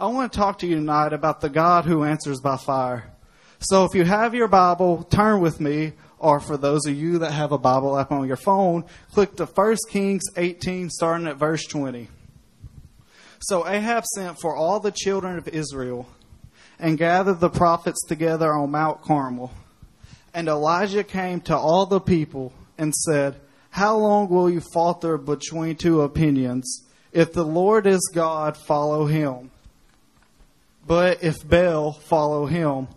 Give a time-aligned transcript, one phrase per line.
[0.00, 3.10] I want to talk to you tonight about the God who answers by fire.
[3.58, 7.32] So if you have your Bible, turn with me, or for those of you that
[7.32, 11.64] have a Bible app on your phone, click to 1 Kings 18, starting at verse
[11.64, 12.06] 20.
[13.40, 16.08] So Ahab sent for all the children of Israel
[16.78, 19.50] and gathered the prophets together on Mount Carmel.
[20.32, 23.34] And Elijah came to all the people and said,
[23.70, 26.84] How long will you falter between two opinions?
[27.10, 29.50] If the Lord is God, follow him.
[30.88, 32.88] But if Baal, follow him.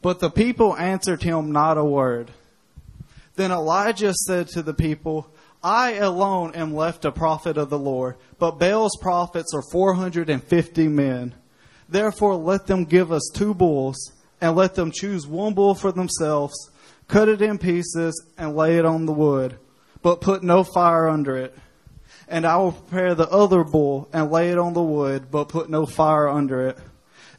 [0.00, 2.30] But the people answered him not a word.
[3.36, 5.30] Then Elijah said to the people,
[5.62, 11.34] I alone am left a prophet of the Lord, but Baal's prophets are 450 men.
[11.88, 16.54] Therefore, let them give us two bulls, and let them choose one bull for themselves,
[17.08, 19.58] cut it in pieces, and lay it on the wood,
[20.00, 21.54] but put no fire under it.
[22.26, 25.68] And I will prepare the other bull, and lay it on the wood, but put
[25.68, 26.78] no fire under it.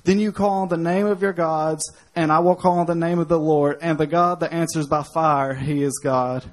[0.03, 1.84] Then you call on the name of your gods,
[2.16, 4.88] and I will call on the name of the Lord, and the God that answers
[4.88, 6.45] by fire, he is God.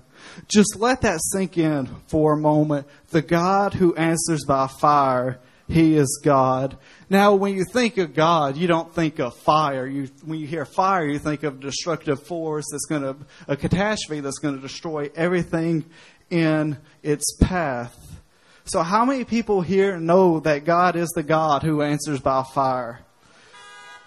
[0.49, 2.87] Just let that sink in for a moment.
[3.11, 5.39] The God who answers by fire,
[5.69, 6.77] he is God.
[7.09, 9.87] Now, when you think of God, you don't think of fire.
[9.87, 13.17] You, when you hear fire, you think of destructive force that's going to,
[13.47, 15.85] a catastrophe that's going to destroy everything
[16.31, 18.21] in its path.
[18.65, 23.06] So, how many people here know that God is the God who answers by fire?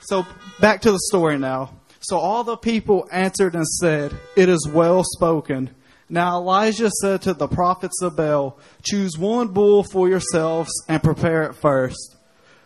[0.01, 0.25] So,
[0.59, 1.73] back to the story now.
[1.99, 5.71] So, all the people answered and said, It is well spoken.
[6.09, 11.43] Now Elijah said to the prophets of Baal, Choose one bull for yourselves and prepare
[11.43, 12.15] it first.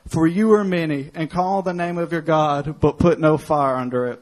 [0.08, 3.76] For you are many, and call the name of your God, but put no fire
[3.76, 4.22] under it.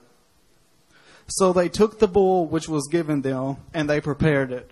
[1.27, 4.69] So they took the bull which was given them, and they prepared it,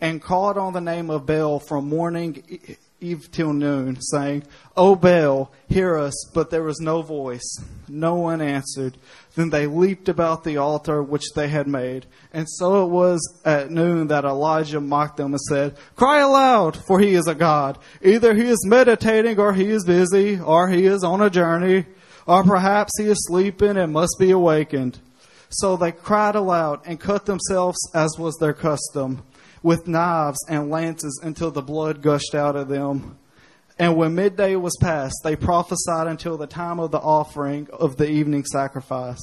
[0.00, 4.44] and called on the name of Baal from morning eve till noon, saying,
[4.76, 6.14] O Baal, hear us.
[6.32, 7.56] But there was no voice.
[7.88, 8.96] No one answered.
[9.36, 12.06] Then they leaped about the altar which they had made.
[12.32, 16.98] And so it was at noon that Elijah mocked them and said, Cry aloud, for
[16.98, 17.78] he is a God.
[18.02, 21.86] Either he is meditating, or he is busy, or he is on a journey,
[22.26, 24.98] or perhaps he is sleeping and must be awakened.
[25.50, 29.22] So they cried aloud and cut themselves as was their custom
[29.64, 33.16] with knives and lances until the blood gushed out of them.
[33.78, 38.08] And when midday was past, they prophesied until the time of the offering of the
[38.08, 39.18] evening sacrifice.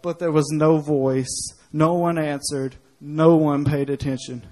[0.00, 4.42] But there was no voice, no one answered, no one paid attention.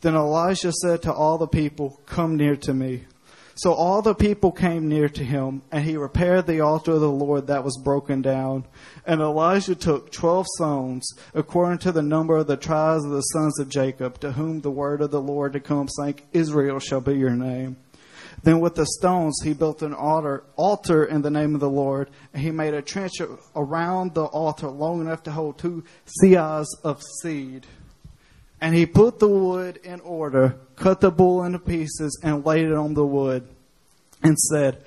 [0.00, 3.04] Then Elijah said to all the people, Come near to me.
[3.56, 7.08] So all the people came near to him, and he repaired the altar of the
[7.08, 8.64] Lord that was broken down.
[9.06, 13.60] And Elijah took twelve stones, according to the number of the tribes of the sons
[13.60, 17.14] of Jacob, to whom the word of the Lord had come, saying, Israel shall be
[17.14, 17.76] your name.
[18.42, 22.10] Then with the stones he built an altar, altar in the name of the Lord,
[22.32, 23.14] and he made a trench
[23.54, 25.84] around the altar long enough to hold two
[26.20, 27.66] seahs of seed.
[28.64, 32.72] And he put the wood in order, cut the bull into pieces, and laid it
[32.72, 33.46] on the wood,
[34.22, 34.82] and said,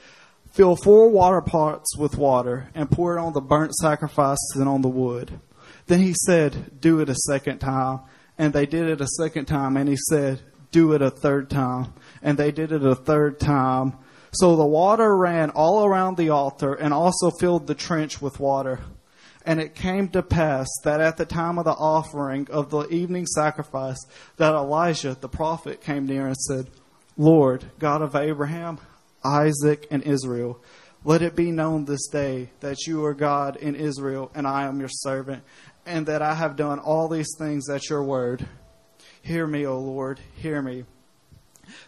[0.52, 4.82] Fill four water pots with water, and pour it on the burnt sacrifices and on
[4.82, 5.40] the wood.
[5.86, 8.00] Then he said, Do it a second time.
[8.36, 11.94] And they did it a second time, and he said, Do it a third time.
[12.24, 13.94] And they did it a third time.
[14.32, 18.80] So the water ran all around the altar, and also filled the trench with water.
[19.48, 23.26] And it came to pass that at the time of the offering of the evening
[23.26, 23.98] sacrifice,
[24.36, 26.70] that Elijah the prophet came near and said,
[27.16, 28.78] Lord, God of Abraham,
[29.24, 30.62] Isaac, and Israel,
[31.06, 34.82] let it be known this day that you are God in Israel, and I am
[34.82, 35.44] your servant,
[35.86, 38.46] and that I have done all these things at your word.
[39.22, 40.84] Hear me, O Lord, hear me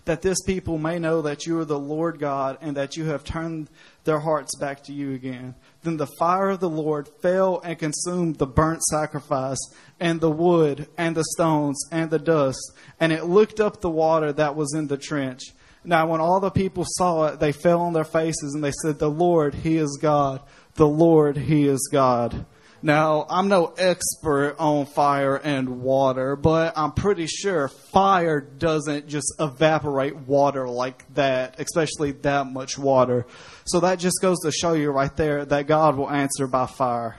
[0.05, 3.23] that this people may know that you are the Lord God and that you have
[3.23, 3.69] turned
[4.03, 5.55] their hearts back to you again.
[5.83, 9.59] Then the fire of the Lord fell and consumed the burnt sacrifice
[9.99, 14.33] and the wood and the stones and the dust, and it licked up the water
[14.33, 15.41] that was in the trench.
[15.83, 18.99] Now, when all the people saw it, they fell on their faces and they said,
[18.99, 20.41] The Lord, He is God.
[20.75, 22.45] The Lord, He is God.
[22.81, 29.33] Now, I'm no expert on fire and water, but I'm pretty sure fire doesn't just
[29.39, 33.25] evaporate water like that, especially that much water.
[33.65, 37.17] So that just goes to show you right there that God will answer by fire.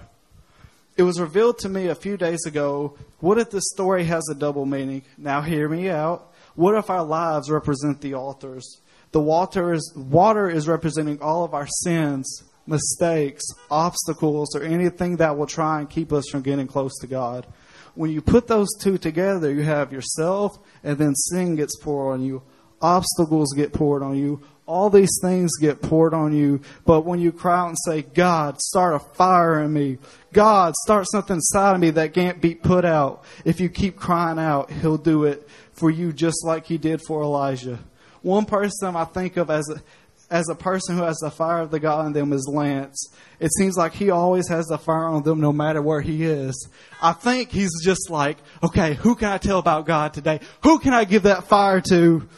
[0.96, 4.34] It was revealed to me a few days ago what if this story has a
[4.34, 5.02] double meaning?
[5.18, 6.32] Now, hear me out.
[6.54, 8.80] What if our lives represent the altars?
[9.12, 15.36] The water is, water is representing all of our sins, mistakes, obstacles, or anything that
[15.36, 17.46] will try and keep us from getting close to God.
[17.94, 22.24] When you put those two together, you have yourself, and then sin gets poured on
[22.24, 22.42] you,
[22.80, 24.40] obstacles get poured on you,
[24.70, 26.60] all these things get poured on you.
[26.86, 29.98] But when you cry out and say, God, start a fire in me.
[30.32, 33.24] God, start something inside of me that can't be put out.
[33.44, 37.20] If you keep crying out, He'll do it for you just like He did for
[37.20, 37.80] Elijah.
[38.22, 39.82] One person I think of as a,
[40.30, 43.12] as a person who has the fire of the God in them is Lance.
[43.40, 46.68] It seems like he always has the fire on them no matter where he is.
[47.02, 50.40] I think he's just like, okay, who can I tell about God today?
[50.62, 52.28] Who can I give that fire to?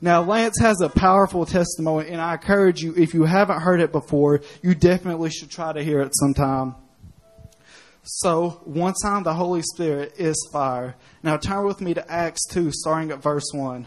[0.00, 3.92] Now, Lance has a powerful testimony, and I encourage you, if you haven't heard it
[3.92, 6.74] before, you definitely should try to hear it sometime.
[8.02, 10.96] So, one time the Holy Spirit is fire.
[11.22, 13.86] Now, turn with me to Acts 2, starting at verse 1.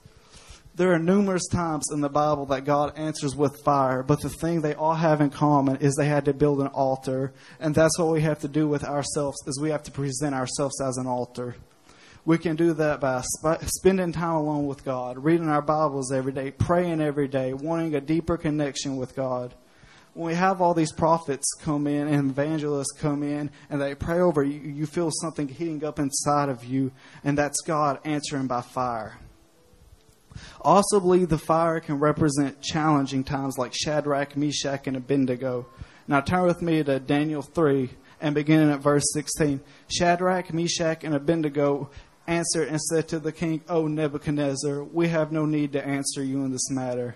[0.73, 4.61] There are numerous times in the Bible that God answers with fire, but the thing
[4.61, 8.07] they all have in common is they had to build an altar, and that's what
[8.07, 11.57] we have to do with ourselves is we have to present ourselves as an altar.
[12.23, 16.31] We can do that by sp- spending time alone with God, reading our Bibles every
[16.31, 19.53] day, praying every day, wanting a deeper connection with God.
[20.13, 24.19] When we have all these prophets come in and evangelists come in and they pray
[24.21, 26.93] over you, you feel something heating up inside of you,
[27.25, 29.17] and that's God answering by fire.
[30.61, 35.67] Also believe the fire can represent challenging times like Shadrach, Meshach, and Abednego.
[36.07, 37.89] Now turn with me to Daniel 3
[38.19, 39.61] and beginning at verse 16.
[39.89, 41.89] Shadrach, Meshach, and Abednego
[42.27, 46.43] answered and said to the king, O Nebuchadnezzar, we have no need to answer you
[46.43, 47.15] in this matter.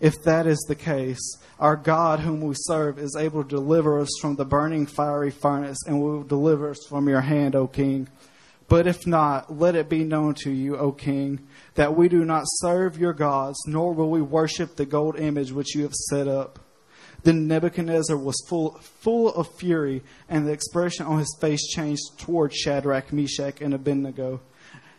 [0.00, 4.10] If that is the case, our God, whom we serve, is able to deliver us
[4.20, 8.08] from the burning fiery furnace and will deliver us from your hand, O king.
[8.72, 12.44] But if not, let it be known to you, O king, that we do not
[12.46, 16.58] serve your gods, nor will we worship the gold image which you have set up.
[17.22, 22.54] Then Nebuchadnezzar was full, full of fury, and the expression on his face changed toward
[22.54, 24.40] Shadrach, Meshach, and Abednego.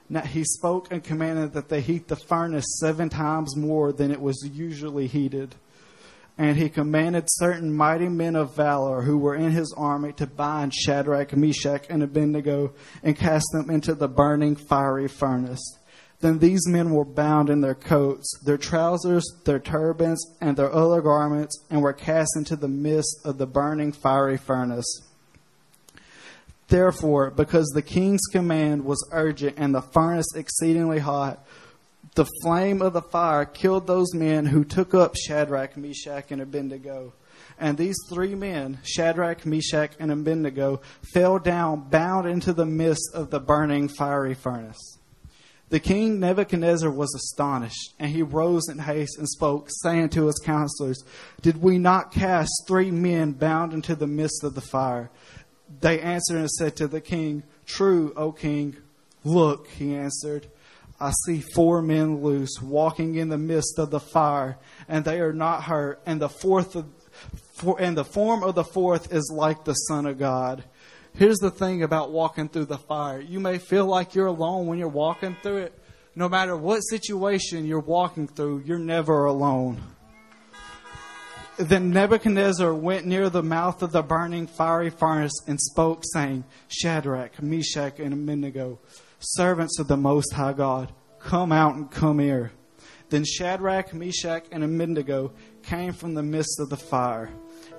[0.07, 4.21] Now he spoke and commanded that they heat the furnace seven times more than it
[4.21, 5.55] was usually heated.
[6.37, 10.73] And he commanded certain mighty men of valor who were in his army to bind
[10.73, 15.61] Shadrach, Meshach, and Abednego and cast them into the burning fiery furnace.
[16.21, 21.01] Then these men were bound in their coats, their trousers, their turbans, and their other
[21.01, 25.01] garments, and were cast into the midst of the burning fiery furnace.
[26.69, 31.45] Therefore, because the king's command was urgent and the furnace exceedingly hot,
[32.15, 37.13] the flame of the fire killed those men who took up Shadrach, Meshach, and Abednego.
[37.59, 40.81] And these three men, Shadrach, Meshach, and Abednego,
[41.13, 44.99] fell down bound into the midst of the burning fiery furnace.
[45.69, 50.39] The king Nebuchadnezzar was astonished, and he rose in haste and spoke, saying to his
[50.43, 51.03] counselors,
[51.41, 55.09] Did we not cast three men bound into the midst of the fire?
[55.81, 58.77] They answered and said to the king, True, O king.
[59.23, 60.47] Look, he answered,
[61.03, 64.57] I see four men loose, walking in the midst of the fire,
[64.87, 66.85] and they are not hurt, and the fourth of,
[67.55, 70.63] for, and the form of the fourth is like the Son of God.
[71.13, 73.19] Here's the thing about walking through the fire.
[73.19, 75.79] You may feel like you're alone when you're walking through it.
[76.15, 79.83] No matter what situation you're walking through, you're never alone.
[81.57, 87.41] Then Nebuchadnezzar went near the mouth of the burning fiery furnace and spoke, saying, Shadrach,
[87.41, 88.79] Meshach, and Abednego,
[89.23, 92.51] servants of the Most High God, come out and come here.
[93.09, 97.29] Then Shadrach, Meshach, and Abednego came from the midst of the fire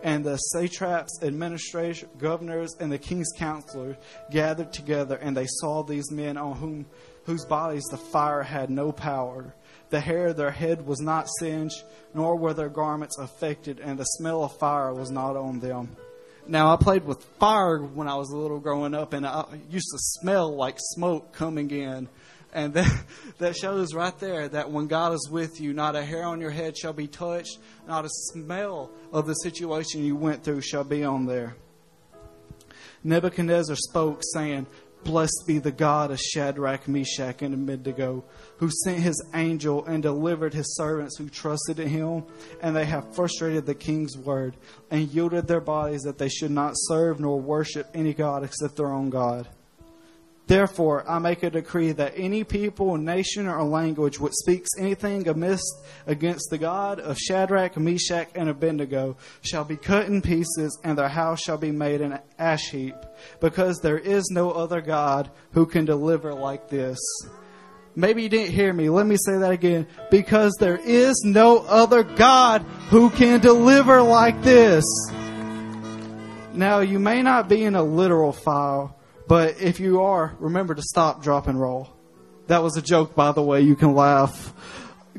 [0.04, 3.96] and the satraps, administrators, governors, and the king's counselors
[4.30, 6.86] gathered together, and they saw these men on whom
[7.24, 9.54] whose bodies the fire had no power.
[9.88, 11.82] The hair of their head was not singed,
[12.12, 15.96] nor were their garments affected, and the smell of fire was not on them.
[16.46, 19.88] Now, I played with fire when I was a little growing up, and I used
[19.92, 22.08] to smell like smoke coming in.
[22.52, 23.04] And that,
[23.38, 26.50] that shows right there that when God is with you, not a hair on your
[26.50, 27.58] head shall be touched,
[27.88, 31.56] not a smell of the situation you went through shall be on there.
[33.02, 34.66] Nebuchadnezzar spoke, saying,
[35.04, 38.24] Blessed be the God of Shadrach, Meshach, and Abednego,
[38.56, 42.24] who sent his angel and delivered his servants who trusted in him,
[42.62, 44.56] and they have frustrated the king's word,
[44.90, 48.92] and yielded their bodies that they should not serve nor worship any God except their
[48.92, 49.46] own God.
[50.46, 55.62] Therefore, I make a decree that any people, nation, or language which speaks anything amiss
[56.06, 61.08] against the God of Shadrach, Meshach, and Abednego shall be cut in pieces, and their
[61.08, 62.94] house shall be made an ash heap,
[63.40, 66.98] because there is no other God who can deliver like this.
[67.96, 68.90] Maybe you didn't hear me.
[68.90, 69.86] Let me say that again.
[70.10, 74.84] Because there is no other God who can deliver like this.
[76.52, 80.82] Now, you may not be in a literal file but if you are, remember to
[80.82, 81.90] stop, drop, and roll.
[82.46, 83.62] That was a joke, by the way.
[83.62, 84.52] You can laugh.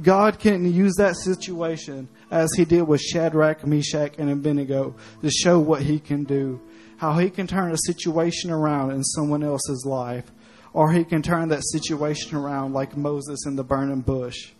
[0.01, 5.59] God can use that situation as he did with Shadrach, Meshach, and Abednego to show
[5.59, 6.62] what he can do.
[6.97, 10.31] How he can turn a situation around in someone else's life.
[10.71, 14.51] Or he can turn that situation around like Moses in the burning bush.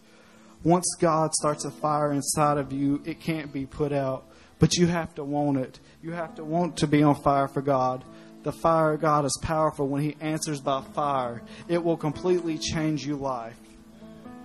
[0.64, 4.26] Once God starts a fire inside of you, it can't be put out.
[4.58, 5.80] But you have to want it.
[6.02, 8.04] You have to want to be on fire for God
[8.46, 11.42] the fire of God is powerful when He answers by fire.
[11.68, 13.58] It will completely change your life.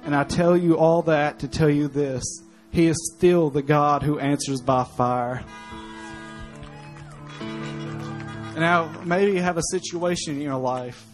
[0.04, 2.25] And I tell you all that to tell you this
[2.73, 5.45] He is still the God who answers by fire.
[8.57, 11.07] Now, maybe you have a situation in your life.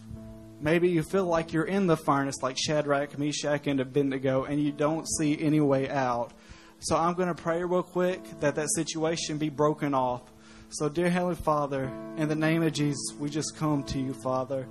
[0.60, 4.70] Maybe you feel like you're in the furnace, like Shadrach, Meshach, and Abednego, and you
[4.70, 6.32] don't see any way out.
[6.78, 10.22] So I'm going to pray real quick that that situation be broken off.
[10.68, 11.84] So, dear Heavenly Father,
[12.16, 14.66] in the name of Jesus, we just come to you, Father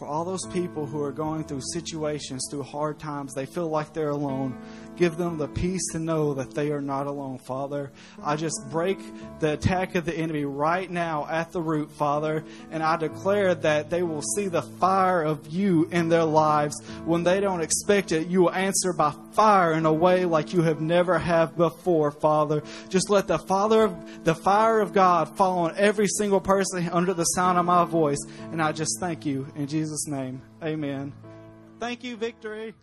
[0.00, 3.92] for all those people who are going through situations, through hard times, they feel like
[3.92, 4.58] they're alone.
[4.96, 7.92] Give them the peace to know that they are not alone, Father.
[8.22, 8.98] I just break
[9.40, 13.90] the attack of the enemy right now at the root, Father, and I declare that
[13.90, 16.82] they will see the fire of you in their lives.
[17.04, 20.62] When they don't expect it, you will answer by fire in a way like you
[20.62, 22.62] have never have before, Father.
[22.88, 27.24] Just let the Father, the fire of God fall on every single person under the
[27.24, 31.12] sound of my voice, and I just thank you in Jesus' Jesus' name, amen.
[31.80, 32.74] Thank you, Victory.